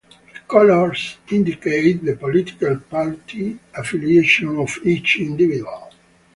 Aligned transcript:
The 0.33 0.39
colors 0.49 1.17
indicate 1.29 2.03
the 2.03 2.15
political 2.15 2.75
party 2.79 3.59
affiliation 3.75 4.57
of 4.57 4.79
each 4.83 5.19
individual. 5.19 5.91